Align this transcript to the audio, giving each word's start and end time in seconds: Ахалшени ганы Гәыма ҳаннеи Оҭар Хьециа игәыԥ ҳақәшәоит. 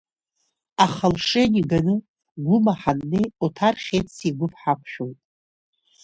Ахалшени 0.83 1.61
ганы 1.69 1.95
Гәыма 2.45 2.73
ҳаннеи 2.79 3.27
Оҭар 3.45 3.75
Хьециа 3.83 4.25
игәыԥ 4.29 4.53
ҳақәшәоит. 4.61 5.19